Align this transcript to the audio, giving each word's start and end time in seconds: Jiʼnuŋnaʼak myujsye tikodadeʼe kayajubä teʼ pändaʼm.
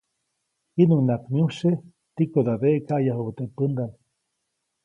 Jiʼnuŋnaʼak 0.75 1.23
myujsye 1.33 1.71
tikodadeʼe 2.15 2.85
kayajubä 2.87 3.31
teʼ 3.37 3.49
pändaʼm. 3.55 3.91